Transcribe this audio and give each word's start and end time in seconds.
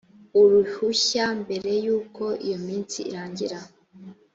uruhushya 0.41 1.25
mbere 1.41 1.71
y 1.85 1.87
uko 1.99 2.23
iyo 2.45 2.57
minsi 2.67 2.97
irangira 3.09 3.59